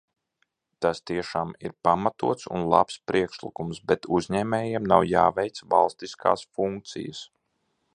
[0.85, 7.27] Tas tiešām ir pamatots un labs priekšlikums, bet uzņēmējiem nav jāveic valstiskās funkcijas.